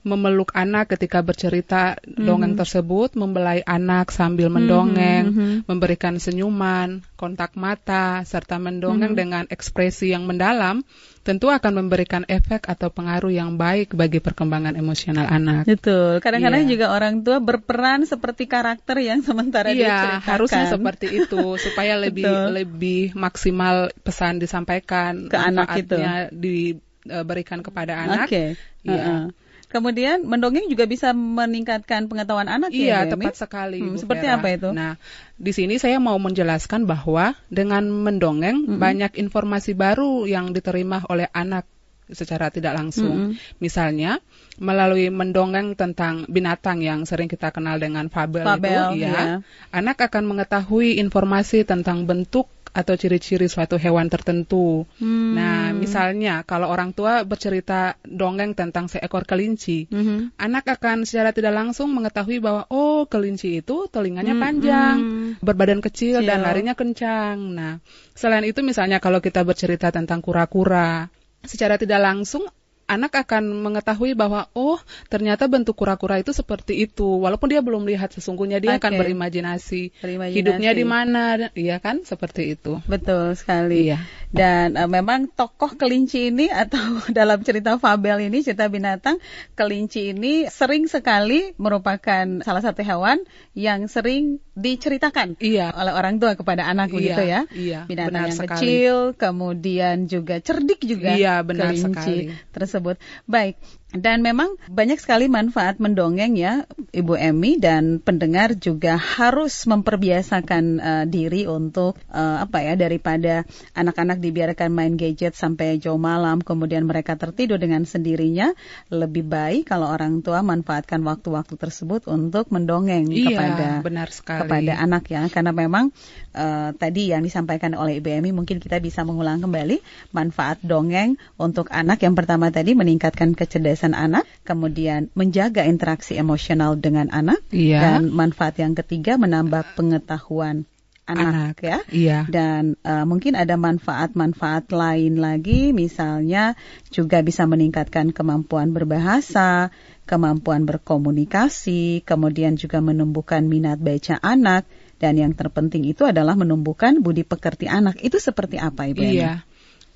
memeluk 0.00 0.57
anak 0.57 0.97
ketika 0.97 1.21
bercerita 1.21 2.00
dongeng 2.09 2.57
tersebut, 2.57 3.12
membelai 3.12 3.61
anak 3.69 4.09
sambil 4.09 4.49
mendongeng, 4.49 5.25
mhm. 5.28 5.57
memberikan 5.69 6.16
senyuman, 6.16 7.04
kontak 7.21 7.52
mata, 7.52 8.25
serta 8.25 8.57
mendongeng 8.57 9.12
dengan 9.12 9.45
ekspresi 9.52 10.09
yang 10.16 10.25
mendalam, 10.25 10.80
tentu 11.21 11.52
akan 11.52 11.85
memberikan 11.85 12.25
efek 12.33 12.64
atau 12.64 12.88
pengaruh 12.88 13.28
yang 13.28 13.61
baik 13.61 13.92
bagi 13.92 14.25
perkembangan 14.25 14.73
emosional 14.73 15.28
anak. 15.28 15.69
Betul. 15.69 16.25
Kadang-kadang 16.25 16.64
Iya. 16.64 16.71
juga 16.73 16.87
orang 16.97 17.21
tua 17.21 17.38
berperan 17.45 18.09
seperti 18.09 18.49
karakter 18.49 19.04
yang 19.04 19.21
sementara 19.21 19.69
Iya, 19.69 19.85
diceritakan. 19.85 20.25
harusnya 20.25 20.64
seperti 20.73 21.07
itu 21.12 21.45
supaya 21.61 22.00
lebih 22.00 22.25
lebih 22.57 23.12
maksimal 23.12 23.92
pesan 24.00 24.40
disampaikan, 24.40 25.28
Ke 25.28 25.37
anak 25.37 25.76
itu. 25.76 26.00
diberikan 26.33 27.61
kepada 27.61 28.00
anak. 28.00 28.26
Oke. 28.33 28.57
Iya. 28.80 29.04
Heeh. 29.04 29.25
Kemudian 29.71 30.27
mendongeng 30.27 30.67
juga 30.67 30.83
bisa 30.91 31.15
meningkatkan 31.15 32.11
pengetahuan 32.11 32.50
anak 32.50 32.75
Iya, 32.75 33.07
ya, 33.07 33.15
Emi? 33.15 33.31
tepat 33.31 33.39
sekali. 33.39 33.79
Hmm, 33.79 33.95
Bu 33.95 34.03
seperti 34.03 34.27
Vera. 34.27 34.37
apa 34.43 34.49
itu? 34.50 34.69
Nah, 34.75 34.99
di 35.39 35.53
sini 35.55 35.79
saya 35.79 36.03
mau 36.03 36.19
menjelaskan 36.19 36.91
bahwa 36.91 37.39
dengan 37.47 37.87
mendongeng 37.87 38.67
banyak 38.83 39.15
informasi 39.15 39.79
baru 39.79 40.27
yang 40.27 40.50
diterima 40.50 41.07
oleh 41.07 41.31
anak 41.31 41.71
secara 42.11 42.50
tidak 42.50 42.75
langsung. 42.75 43.39
Misalnya 43.62 44.19
melalui 44.59 45.09
mendongeng 45.09 45.79
tentang 45.79 46.27
binatang 46.27 46.83
yang 46.83 47.07
sering 47.07 47.31
kita 47.31 47.55
kenal 47.55 47.79
dengan 47.79 48.11
fabel, 48.11 48.43
Fabel, 48.45 48.99
itu, 48.99 49.07
ya, 49.07 49.15
iya. 49.15 49.35
anak 49.71 50.03
akan 50.11 50.27
mengetahui 50.27 50.99
informasi 51.00 51.62
tentang 51.65 52.05
bentuk 52.05 52.50
atau 52.71 52.95
ciri-ciri 52.95 53.47
suatu 53.47 53.75
hewan 53.75 54.07
tertentu. 54.07 54.87
Hmm. 54.99 55.35
Nah, 55.35 55.75
misalnya 55.75 56.47
kalau 56.47 56.71
orang 56.71 56.95
tua 56.95 57.27
bercerita 57.27 57.99
dongeng 58.07 58.55
tentang 58.55 58.87
seekor 58.87 59.27
kelinci, 59.27 59.91
Mhm. 59.91 60.39
anak 60.39 60.79
akan 60.79 61.03
secara 61.03 61.35
tidak 61.35 61.50
langsung 61.50 61.91
mengetahui 61.91 62.39
bahwa 62.39 62.67
oh 62.71 63.07
kelinci 63.07 63.59
itu 63.59 63.91
telinganya 63.91 64.39
Hmm, 64.39 64.43
panjang, 64.43 64.97
hmm. 64.99 65.31
berbadan 65.43 65.83
kecil 65.83 66.23
dan 66.23 66.41
Kecil. 66.41 66.47
larinya 66.47 66.75
kencang. 66.79 67.37
Nah, 67.53 67.73
selain 68.15 68.47
itu 68.47 68.62
misalnya 68.62 69.03
kalau 69.03 69.19
kita 69.19 69.43
bercerita 69.43 69.91
tentang 69.91 70.23
kura-kura, 70.23 71.11
secara 71.43 71.81
tidak 71.81 71.99
langsung 71.99 72.45
anak 72.91 73.15
akan 73.15 73.63
mengetahui 73.63 74.13
bahwa 74.13 74.51
oh 74.53 74.83
ternyata 75.07 75.47
bentuk 75.47 75.79
kura-kura 75.79 76.19
itu 76.19 76.35
seperti 76.35 76.83
itu 76.83 77.07
walaupun 77.23 77.47
dia 77.47 77.63
belum 77.63 77.87
lihat 77.87 78.11
sesungguhnya 78.11 78.59
dia 78.59 78.77
akan 78.77 78.91
Oke. 78.91 79.01
berimajinasi 79.01 79.83
Berimajinasi. 80.03 80.35
hidupnya 80.35 80.71
di 80.75 80.85
mana 80.85 81.23
iya 81.55 81.79
kan 81.79 82.03
seperti 82.03 82.59
itu 82.59 82.83
Betul 82.85 83.39
sekali. 83.39 83.87
Iya. 83.87 84.03
Dan 84.31 84.75
eh, 84.75 84.87
memang 84.87 85.31
tokoh 85.31 85.75
kelinci 85.75 86.31
ini 86.31 86.51
atau 86.63 86.81
dalam 87.11 87.39
cerita 87.43 87.79
fabel 87.79 88.27
ini, 88.27 88.43
cerita 88.43 88.67
binatang, 88.67 89.19
kelinci 89.55 90.11
ini 90.11 90.47
sering 90.47 90.87
sekali 90.87 91.55
merupakan 91.55 92.43
salah 92.43 92.63
satu 92.63 92.83
hewan 92.83 93.23
yang 93.55 93.87
sering 93.87 94.43
diceritakan 94.55 95.39
Iya. 95.39 95.71
oleh 95.75 95.93
orang 95.93 96.19
tua 96.19 96.35
kepada 96.35 96.67
anak 96.67 96.91
Iya, 96.91 96.97
begitu 96.97 97.23
ya. 97.23 97.41
iya, 97.53 97.79
Binatang 97.87 98.11
benar 98.11 98.27
yang 98.31 98.39
sekali. 98.39 98.59
kecil, 98.59 98.97
kemudian 99.15 99.97
juga 100.07 100.37
cerdik 100.41 100.81
juga 100.83 101.15
Iya, 101.15 101.43
benar 101.47 101.71
kelinci 101.71 101.87
sekali. 101.87 102.19
tersebut. 102.51 102.79
Baik. 103.25 103.61
Dan 103.91 104.23
memang 104.23 104.55
banyak 104.71 105.03
sekali 105.03 105.27
manfaat 105.27 105.83
mendongeng 105.83 106.39
ya, 106.39 106.63
Ibu 106.95 107.19
Emi 107.19 107.59
dan 107.59 107.99
pendengar 107.99 108.55
juga 108.55 108.95
harus 108.95 109.67
memperbiasakan 109.67 110.65
eh, 110.79 111.05
diri 111.11 111.51
untuk 111.51 111.99
eh, 112.07 112.39
apa 112.39 112.63
ya 112.63 112.79
daripada 112.79 113.43
anak-anak 113.75 114.23
dibiarkan 114.23 114.71
main 114.71 114.95
gadget 114.95 115.35
sampai 115.35 115.83
jauh 115.83 115.99
malam 115.99 116.39
kemudian 116.39 116.87
mereka 116.87 117.19
tertidur 117.19 117.59
dengan 117.59 117.83
sendirinya, 117.83 118.55
lebih 118.95 119.27
baik 119.27 119.67
kalau 119.67 119.91
orang 119.91 120.23
tua 120.23 120.47
manfaatkan 120.47 121.03
waktu-waktu 121.03 121.59
tersebut 121.59 122.07
untuk 122.07 122.47
mendongeng 122.55 123.11
Iya, 123.11 123.35
kepada 123.35 123.67
benar 123.83 124.09
sekali. 124.15 124.47
kepada 124.47 124.73
anak 124.79 125.11
ya 125.11 125.27
karena 125.27 125.51
memang 125.51 125.91
eh, 126.31 126.71
tadi 126.79 127.11
yang 127.11 127.27
disampaikan 127.27 127.75
oleh 127.75 127.99
Ibu 127.99 128.23
Emi 128.23 128.31
mungkin 128.31 128.63
kita 128.63 128.79
bisa 128.79 129.03
mengulang 129.03 129.43
kembali 129.43 129.83
manfaat 130.15 130.63
dongeng 130.63 131.19
untuk 131.35 131.75
anak 131.75 132.07
yang 132.07 132.15
pertama 132.15 132.55
tadi 132.55 132.70
meningkatkan 132.75 133.35
kecerdasan 133.39 133.93
anak 133.95 134.27
kemudian 134.43 135.09
menjaga 135.15 135.67
interaksi 135.67 136.17
emosional 136.17 136.77
dengan 136.79 137.09
anak 137.11 137.43
Iya. 137.50 137.81
dan 137.81 138.00
manfaat 138.12 138.59
yang 138.59 138.75
ketiga 138.79 139.17
menambah 139.19 139.75
pengetahuan 139.79 140.67
anak, 141.11 141.27
Anak, 141.27 141.57
ya 141.59 141.79
iya. 141.91 142.19
dan 142.31 142.79
eh, 142.87 143.03
mungkin 143.03 143.35
ada 143.35 143.59
manfaat-manfaat 143.59 144.71
lain 144.71 145.19
lagi 145.19 145.75
misalnya 145.75 146.55
juga 146.95 147.19
bisa 147.27 147.50
meningkatkan 147.50 148.15
kemampuan 148.15 148.71
berbahasa, 148.71 149.75
kemampuan 150.07 150.71
berkomunikasi, 150.71 152.07
kemudian 152.07 152.55
juga 152.55 152.79
menumbuhkan 152.79 153.50
minat 153.50 153.83
baca 153.83 154.23
anak 154.23 154.71
dan 155.03 155.19
yang 155.19 155.33
terpenting 155.35 155.83
itu 155.89 156.07
adalah 156.07 156.39
menumbuhkan 156.39 157.00
budi 157.03 157.27
pekerti 157.27 157.67
anak. 157.67 157.99
Itu 158.05 158.23
seperti 158.23 158.61
apa 158.61 158.87
Ibu? 158.93 159.00
Iya. 159.03 159.43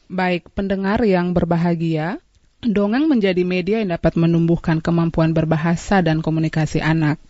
Baik, 0.09 0.51
pendengar 0.53 1.01
yang 1.05 1.33
berbahagia, 1.33 2.21
dongeng 2.65 3.07
menjadi 3.07 3.43
media 3.45 3.81
yang 3.85 3.93
dapat 3.93 4.17
menumbuhkan 4.17 4.81
kemampuan 4.81 5.37
berbahasa 5.37 6.01
dan 6.01 6.25
komunikasi 6.25 6.81
anak. 6.81 7.21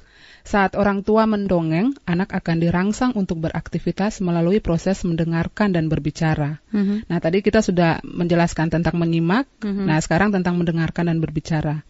Saat 0.45 0.77
orang 0.77 1.01
tua 1.01 1.25
mendongeng, 1.25 1.97
anak 2.05 2.37
akan 2.37 2.61
dirangsang 2.61 3.17
untuk 3.17 3.41
beraktivitas 3.49 4.21
melalui 4.21 4.61
proses 4.61 5.01
mendengarkan 5.01 5.73
dan 5.73 5.89
berbicara. 5.89 6.61
Mhm. 6.69 7.09
Nah, 7.09 7.17
tadi 7.17 7.41
kita 7.41 7.65
sudah 7.65 8.05
menjelaskan 8.05 8.69
tentang 8.69 9.01
menyimak, 9.01 9.49
Mhm. 9.65 9.89
nah 9.89 9.97
sekarang 10.05 10.37
tentang 10.37 10.61
mendengarkan 10.61 11.09
dan 11.09 11.19
berbicara. 11.25 11.81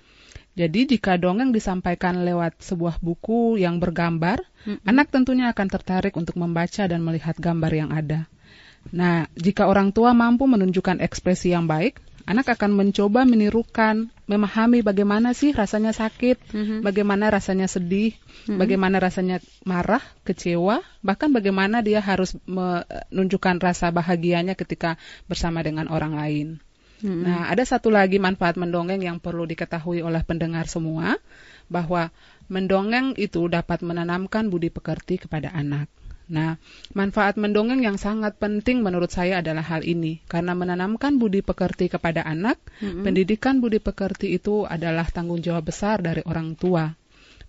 Jadi 0.55 0.87
jika 0.87 1.19
dongeng 1.19 1.51
disampaikan 1.51 2.23
lewat 2.23 2.63
sebuah 2.63 3.03
buku 3.03 3.59
yang 3.59 3.83
bergambar, 3.83 4.39
anak 4.87 5.11
tentunya 5.11 5.51
akan 5.51 5.67
tertarik 5.67 6.15
untuk 6.15 6.39
membaca 6.39 6.87
dan 6.87 7.03
melihat 7.03 7.35
gambar 7.35 7.73
yang 7.75 7.91
ada. 7.91 8.31
Nah, 8.95 9.27
jika 9.35 9.67
orang 9.67 9.91
tua 9.91 10.15
mampu 10.15 10.47
menunjukkan 10.47 11.03
ekspresi 11.03 11.51
yang 11.51 11.67
baik, 11.67 11.99
anak 12.25 12.57
akan 12.57 12.73
mencoba 12.73 13.29
menirukan, 13.29 14.09
memahami 14.25 14.81
bagaimana 14.81 15.37
sih 15.37 15.53
rasanya 15.53 15.93
sakit, 15.93 16.53
bagaimana 16.81 17.29
rasanya 17.29 17.69
sedih, 17.69 18.17
bagaimana 18.49 18.97
rasanya 19.01 19.45
marah, 19.69 20.01
kecewa, 20.25 20.81
bahkan 21.05 21.33
bagaimana 21.33 21.85
dia 21.85 22.01
harus 22.01 22.37
menunjukkan 22.49 23.61
rasa 23.61 23.93
bahagianya 23.93 24.57
ketika 24.57 24.97
bersama 25.29 25.61
dengan 25.61 25.93
orang 25.93 26.17
lain. 26.17 26.49
Nah, 27.05 27.53
ada 27.53 27.61
satu 27.69 27.93
lagi 27.93 28.17
manfaat 28.17 28.57
mendongeng 28.57 29.05
yang 29.05 29.21
perlu 29.21 29.45
diketahui 29.45 30.01
oleh 30.01 30.25
pendengar 30.25 30.65
semua, 30.65 31.21
bahwa 31.69 32.09
mendongeng 32.49 33.13
itu 33.21 33.45
dapat 33.45 33.85
menanamkan 33.85 34.49
budi 34.49 34.73
pekerti 34.73 35.21
kepada 35.21 35.53
anak. 35.53 35.93
Nah, 36.25 36.57
manfaat 36.97 37.37
mendongeng 37.37 37.85
yang 37.85 38.01
sangat 38.01 38.41
penting 38.41 38.81
menurut 38.81 39.13
saya 39.13 39.45
adalah 39.45 39.61
hal 39.61 39.85
ini, 39.85 40.25
karena 40.25 40.57
menanamkan 40.57 41.21
budi 41.21 41.45
pekerti 41.45 41.93
kepada 41.93 42.25
anak, 42.25 42.57
pendidikan 42.81 43.61
budi 43.61 43.77
pekerti 43.77 44.33
itu 44.33 44.65
adalah 44.65 45.05
tanggung 45.13 45.45
jawab 45.45 45.69
besar 45.69 46.01
dari 46.01 46.25
orang 46.25 46.57
tua. 46.57 46.97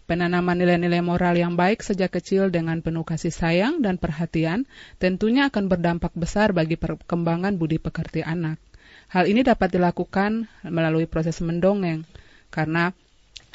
Penanaman 0.05 0.59
nilai-nilai 0.61 1.01
moral 1.01 1.33
yang 1.33 1.57
baik 1.57 1.81
sejak 1.81 2.13
kecil 2.13 2.53
dengan 2.53 2.77
penuh 2.85 3.01
kasih 3.01 3.33
sayang 3.33 3.81
dan 3.81 3.97
perhatian 3.97 4.69
tentunya 5.01 5.49
akan 5.49 5.65
berdampak 5.65 6.13
besar 6.13 6.53
bagi 6.53 6.77
perkembangan 6.77 7.57
budi 7.57 7.81
pekerti 7.81 8.21
anak. 8.21 8.61
Hal 9.09 9.25
ini 9.25 9.41
dapat 9.41 9.73
dilakukan 9.73 10.45
melalui 10.67 11.09
proses 11.09 11.41
mendongeng, 11.41 12.05
karena 12.53 12.93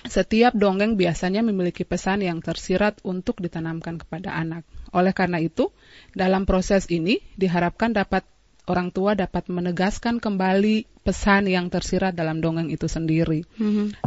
setiap 0.08 0.56
dongeng 0.56 0.96
biasanya 0.96 1.44
memiliki 1.44 1.84
pesan 1.84 2.24
yang 2.24 2.40
tersirat 2.40 2.98
untuk 3.04 3.38
ditanamkan 3.38 4.00
kepada 4.00 4.32
anak. 4.32 4.64
Oleh 4.90 5.14
karena 5.14 5.38
itu, 5.38 5.70
dalam 6.14 6.46
proses 6.46 6.90
ini 6.90 7.22
diharapkan 7.38 7.94
dapat 7.94 8.26
orang 8.70 8.94
tua 8.94 9.18
dapat 9.18 9.50
menegaskan 9.50 10.22
kembali 10.22 10.86
pesan 11.00 11.48
yang 11.48 11.72
tersirat 11.72 12.12
dalam 12.12 12.44
dongeng 12.44 12.68
itu 12.68 12.84
sendiri. 12.84 13.48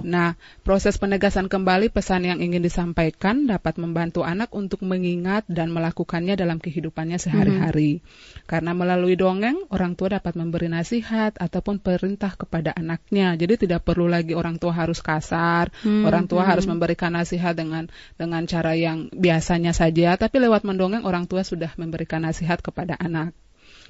Nah, 0.05 0.38
proses 0.62 1.01
penegasan 1.01 1.50
kembali 1.50 1.89
pesan 1.89 2.29
yang 2.29 2.39
ingin 2.39 2.62
disampaikan 2.62 3.50
dapat 3.50 3.82
membantu 3.82 4.22
anak 4.22 4.53
untuk 4.53 4.86
mengingat 4.86 5.43
dan 5.50 5.74
melakukannya 5.74 6.38
dalam 6.38 6.62
kehidupannya 6.62 7.17
sehari-hari. 7.17 8.05
Karena 8.46 8.77
melalui 8.77 9.17
dongeng, 9.17 9.65
orang 9.74 9.98
tua 9.98 10.15
dapat 10.22 10.38
memberi 10.38 10.70
nasihat 10.70 11.34
ataupun 11.41 11.82
perintah 11.82 12.38
kepada 12.38 12.72
anaknya. 12.77 13.34
Jadi 13.41 13.67
tidak 13.67 13.84
perlu 13.84 14.05
lagi 14.05 14.38
orang 14.38 14.62
tua 14.62 14.77
harus 14.77 15.01
kasar, 15.01 15.74
orang 15.84 16.29
tua 16.29 16.46
harus 16.46 16.70
memberikan 16.70 17.17
nasihat 17.17 17.58
dengan 17.58 17.89
dengan 18.22 18.46
cara 18.46 18.77
yang 18.77 19.10
biasanya 19.10 19.74
saja, 19.74 20.13
tapi 20.13 20.38
lewat 20.38 20.62
mendongeng 20.62 21.10
orang 21.10 21.25
tua 21.25 21.41
sudah 21.41 21.74
memberikan 21.75 22.22
nasihat 22.22 22.62
kepada 22.62 22.93
anak. 23.01 23.34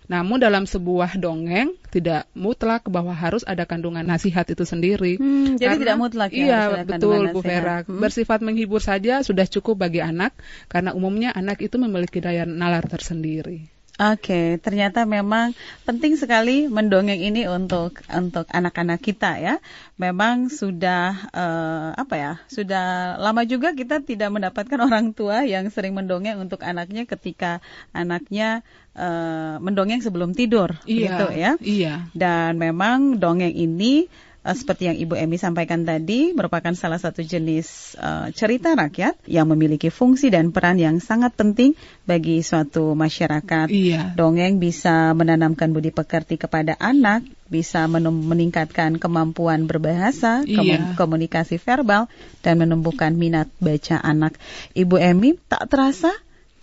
Namun 0.07 0.39
dalam 0.39 0.67
sebuah 0.67 1.15
dongeng 1.15 1.75
tidak 1.89 2.27
mutlak 2.35 2.85
bahwa 2.91 3.15
harus 3.15 3.41
ada 3.47 3.63
kandungan 3.63 4.03
nasihat 4.03 4.43
itu 4.49 4.63
sendiri. 4.67 5.15
Hmm, 5.17 5.55
jadi 5.55 5.77
Karena- 5.77 5.81
tidak 5.81 5.97
mutlak 5.99 6.29
ya, 6.33 6.43
Iya, 6.43 6.61
betul 6.85 7.31
Bu. 7.31 7.39
Vera. 7.39 7.81
Hmm. 7.83 7.99
Bersifat 8.03 8.39
menghibur 8.43 8.83
saja 8.83 9.23
sudah 9.23 9.47
cukup 9.47 9.79
bagi 9.83 10.03
anak 10.03 10.35
karena 10.67 10.91
umumnya 10.93 11.31
anak 11.33 11.63
itu 11.63 11.75
memiliki 11.79 12.19
daya 12.19 12.43
nalar 12.43 12.83
tersendiri. 12.85 13.72
Oke, 14.03 14.59
ternyata 14.59 15.07
memang 15.07 15.55
penting 15.87 16.19
sekali 16.19 16.67
mendongeng 16.67 17.23
ini 17.23 17.47
untuk 17.47 18.03
untuk 18.11 18.43
anak-anak 18.51 18.99
kita 18.99 19.39
ya. 19.39 19.55
Memang 19.95 20.51
sudah 20.51 21.31
uh, 21.31 21.95
apa 21.95 22.15
ya? 22.19 22.33
Sudah 22.51 23.15
lama 23.15 23.47
juga 23.47 23.71
kita 23.71 24.03
tidak 24.03 24.27
mendapatkan 24.35 24.79
orang 24.87 25.15
tua 25.15 25.47
yang 25.47 25.71
sering 25.71 25.95
mendongeng 25.95 26.35
untuk 26.35 26.67
anaknya 26.67 27.07
ketika 27.07 27.63
anaknya 27.95 28.67
uh, 28.99 29.63
mendongeng 29.63 30.03
sebelum 30.03 30.35
tidur, 30.35 30.75
iya, 30.83 31.07
gitu 31.07 31.25
ya. 31.31 31.51
Iya. 31.63 31.95
Dan 32.11 32.59
memang 32.59 33.23
dongeng 33.23 33.55
ini 33.55 34.11
uh, 34.43 34.55
seperti 34.55 34.91
yang 34.91 34.97
Ibu 34.99 35.15
Emi 35.15 35.39
sampaikan 35.39 35.87
tadi, 35.87 36.35
merupakan 36.35 36.75
salah 36.75 36.99
satu 36.99 37.23
jenis 37.23 37.95
uh, 37.97 38.29
cerita 38.35 38.75
rakyat 38.75 39.17
yang 39.25 39.49
memiliki 39.49 39.87
fungsi 39.89 40.29
dan 40.29 40.51
peran 40.51 40.77
yang 40.77 40.99
sangat 40.99 41.33
penting 41.33 41.73
bagi 42.03 42.43
suatu 42.43 42.93
masyarakat. 42.93 43.71
Iya. 43.71 44.13
Dongeng 44.13 44.59
bisa 44.59 45.15
menanamkan 45.15 45.71
budi 45.71 45.89
pekerti 45.89 46.35
kepada 46.35 46.75
anak, 46.77 47.23
bisa 47.47 47.87
meningkatkan 47.89 48.99
kemampuan 48.99 49.65
berbahasa, 49.65 50.43
iya. 50.43 50.93
komunikasi 50.99 51.57
verbal, 51.57 52.11
dan 52.43 52.59
menumbuhkan 52.59 53.15
minat 53.15 53.47
baca 53.57 53.97
anak. 54.03 54.35
Ibu 54.75 54.99
Emi, 54.99 55.39
tak 55.47 55.71
terasa 55.71 56.11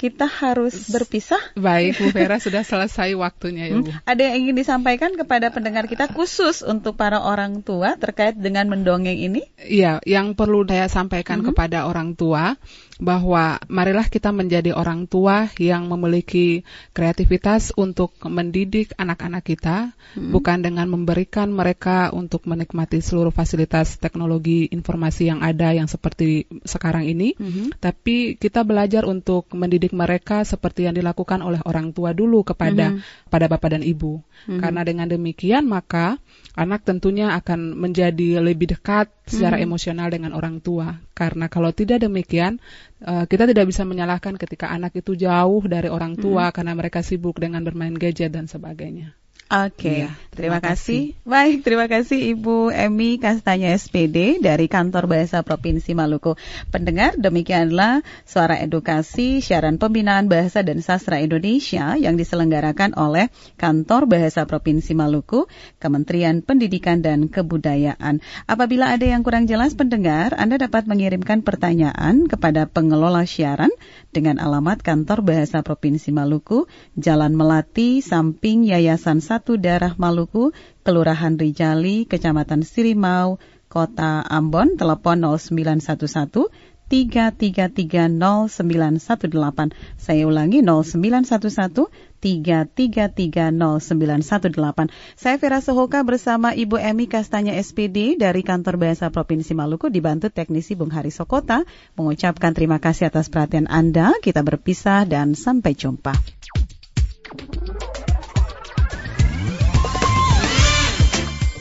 kita 0.01 0.25
harus 0.25 0.89
berpisah. 0.89 1.37
Baik, 1.61 2.01
Bu 2.01 2.09
Vera 2.17 2.41
sudah 2.49 2.65
selesai 2.65 3.13
waktunya 3.21 3.69
ya, 3.69 3.77
Bu. 3.77 3.93
Ada 4.09 4.33
yang 4.33 4.49
ingin 4.49 4.57
disampaikan 4.57 5.13
kepada 5.13 5.53
pendengar 5.53 5.85
kita 5.85 6.09
khusus 6.09 6.65
untuk 6.65 6.97
para 6.97 7.21
orang 7.21 7.61
tua 7.61 8.01
terkait 8.01 8.33
dengan 8.41 8.65
mendongeng 8.73 9.21
ini? 9.21 9.45
Iya, 9.61 10.01
yang 10.09 10.33
perlu 10.33 10.65
saya 10.65 10.89
sampaikan 10.89 11.45
-hmm. 11.45 11.53
kepada 11.53 11.85
orang 11.85 12.17
tua 12.17 12.57
bahwa 13.01 13.57
marilah 13.67 14.07
kita 14.07 14.29
menjadi 14.31 14.77
orang 14.77 15.09
tua 15.09 15.49
yang 15.57 15.89
memiliki 15.89 16.63
kreativitas 16.93 17.73
untuk 17.75 18.13
mendidik 18.29 18.93
anak-anak 19.01 19.43
kita, 19.43 19.97
hmm. 20.15 20.31
bukan 20.31 20.61
dengan 20.61 20.87
memberikan 20.87 21.49
mereka 21.49 22.13
untuk 22.13 22.45
menikmati 22.45 23.01
seluruh 23.01 23.33
fasilitas 23.33 23.97
teknologi 23.97 24.69
informasi 24.69 25.33
yang 25.33 25.41
ada 25.41 25.73
yang 25.73 25.89
seperti 25.89 26.45
sekarang 26.69 27.09
ini, 27.09 27.33
hmm. 27.35 27.81
tapi 27.81 28.37
kita 28.37 28.63
belajar 28.63 29.09
untuk 29.09 29.49
mendidik 29.57 29.97
mereka 29.97 30.45
seperti 30.45 30.85
yang 30.85 30.95
dilakukan 30.95 31.41
oleh 31.41 31.65
orang 31.65 31.97
tua 31.97 32.13
dulu 32.13 32.45
kepada 32.45 32.95
hmm. 32.95 33.33
pada 33.33 33.49
bapak 33.49 33.81
dan 33.81 33.83
ibu. 33.83 34.21
Hmm. 34.45 34.61
Karena 34.61 34.85
dengan 34.85 35.09
demikian 35.09 35.65
maka 35.65 36.21
anak 36.53 36.85
tentunya 36.85 37.33
akan 37.33 37.81
menjadi 37.81 38.45
lebih 38.45 38.77
dekat 38.77 39.09
secara 39.31 39.63
hmm. 39.63 39.67
emosional 39.71 40.09
dengan 40.11 40.35
orang 40.35 40.59
tua. 40.59 40.99
Karena 41.15 41.47
kalau 41.47 41.71
tidak 41.71 42.03
demikian, 42.03 42.59
uh, 43.07 43.25
kita 43.31 43.47
tidak 43.47 43.71
bisa 43.71 43.87
menyalahkan 43.87 44.35
ketika 44.35 44.69
anak 44.69 44.99
itu 44.99 45.15
jauh 45.15 45.63
dari 45.65 45.87
orang 45.87 46.19
tua 46.19 46.51
hmm. 46.51 46.55
karena 46.59 46.73
mereka 46.75 47.01
sibuk 47.01 47.39
dengan 47.39 47.63
bermain 47.63 47.95
gadget 47.95 48.35
dan 48.35 48.51
sebagainya. 48.51 49.20
Oke, 49.51 49.83
okay. 49.83 49.99
ya, 50.07 50.15
terima, 50.31 50.63
terima 50.63 50.71
kasih. 50.71 51.11
kasih. 51.11 51.27
Baik, 51.27 51.59
terima 51.67 51.87
kasih 51.91 52.39
Ibu 52.39 52.71
Emi 52.71 53.19
Kastanya 53.19 53.75
SPD 53.75 54.39
dari 54.39 54.71
Kantor 54.71 55.11
Bahasa 55.11 55.43
Provinsi 55.43 55.91
Maluku. 55.91 56.39
Pendengar, 56.71 57.19
demikianlah 57.19 58.07
suara 58.23 58.63
edukasi 58.63 59.43
siaran 59.43 59.83
pembinaan 59.83 60.31
bahasa 60.31 60.63
dan 60.63 60.87
sastra 60.87 61.19
Indonesia 61.19 61.99
yang 61.99 62.15
diselenggarakan 62.15 62.95
oleh 62.95 63.27
Kantor 63.59 64.07
Bahasa 64.07 64.47
Provinsi 64.47 64.95
Maluku, 64.95 65.51
Kementerian 65.83 66.47
Pendidikan 66.47 67.03
dan 67.03 67.27
Kebudayaan. 67.27 68.23
Apabila 68.47 68.95
ada 68.95 69.03
yang 69.03 69.27
kurang 69.27 69.51
jelas 69.51 69.75
pendengar, 69.75 70.31
Anda 70.39 70.63
dapat 70.63 70.87
mengirimkan 70.87 71.43
pertanyaan 71.43 72.31
kepada 72.31 72.71
pengelola 72.71 73.27
siaran 73.27 73.75
dengan 74.15 74.39
alamat 74.39 74.87
Kantor 74.87 75.27
Bahasa 75.27 75.67
Provinsi 75.67 76.15
Maluku, 76.15 76.71
Jalan 76.95 77.35
Melati, 77.35 77.99
samping 77.99 78.63
Yayasan 78.63 79.19
1 79.19 79.40
Darah 79.47 79.97
Maluku, 79.97 80.53
Kelurahan 80.85 81.41
Rijali, 81.41 82.05
Kecamatan 82.05 82.67
Sirimau, 82.67 83.39
Kota 83.71 84.27
Ambon, 84.27 84.75
telepon 84.77 85.23
0911 85.23 86.51
3330918. 86.91 88.51
Saya 89.95 90.27
ulangi 90.27 90.59
0911 90.67 91.87
3330918. 92.19 94.91
Saya 95.15 95.39
Vera 95.39 95.63
Sohoka 95.63 96.03
bersama 96.03 96.51
Ibu 96.53 96.77
Emi 96.83 97.07
Kastanya 97.07 97.55
SPD 97.57 98.19
dari 98.19 98.43
Kantor 98.43 98.77
Bahasa 98.77 99.09
Provinsi 99.09 99.55
Maluku 99.55 99.89
dibantu 99.89 100.29
teknisi 100.35 100.75
Bung 100.75 100.91
Hari 100.91 101.15
Sokota 101.15 101.63
mengucapkan 101.95 102.51
terima 102.53 102.83
kasih 102.83 103.07
atas 103.09 103.31
perhatian 103.31 103.71
Anda. 103.71 104.19
Kita 104.19 104.43
berpisah 104.43 105.07
dan 105.07 105.39
sampai 105.39 105.79
jumpa. 105.79 106.13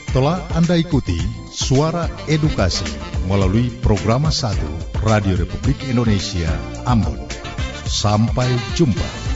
Telah 0.09 0.41
Anda 0.57 0.73
ikuti 0.73 1.21
Suara 1.53 2.09
Edukasi 2.25 2.89
melalui 3.29 3.69
program 3.85 4.25
1 4.25 5.05
Radio 5.05 5.37
Republik 5.37 5.77
Indonesia 5.85 6.49
Ambon. 6.89 7.29
Sampai 7.85 8.49
jumpa. 8.73 9.28